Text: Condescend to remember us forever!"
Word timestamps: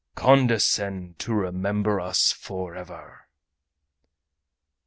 Condescend 0.15 1.19
to 1.19 1.31
remember 1.35 1.99
us 1.99 2.31
forever!" 2.31 3.27